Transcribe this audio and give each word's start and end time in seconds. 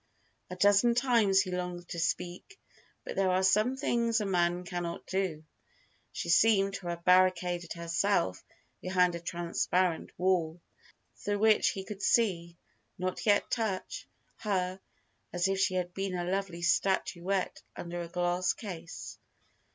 A 0.49 0.55
dozen 0.55 0.95
times 0.95 1.41
he 1.41 1.51
longed 1.51 1.87
to 1.89 1.99
speak; 1.99 2.59
but 3.03 3.15
there 3.15 3.29
are 3.29 3.43
some 3.43 3.77
things 3.77 4.19
a 4.19 4.25
man 4.25 4.63
cannot 4.63 5.05
do. 5.05 5.43
She 6.11 6.27
seemed 6.27 6.73
to 6.73 6.87
have 6.87 7.05
barricaded 7.05 7.73
herself 7.73 8.43
behind 8.81 9.13
a 9.13 9.19
transparent 9.19 10.11
wall, 10.17 10.59
through 11.17 11.37
which 11.37 11.69
he 11.69 11.83
could 11.83 12.01
see, 12.01 12.57
yet 12.97 13.27
not 13.29 13.51
touch, 13.51 14.07
her 14.37 14.79
as 15.31 15.47
if 15.47 15.59
she 15.59 15.75
had 15.75 15.93
been 15.93 16.15
a 16.15 16.23
lovely 16.25 16.63
statuette 16.63 17.61
under 17.75 18.01
a 18.01 18.07
glass 18.07 18.53
case. 18.53 19.19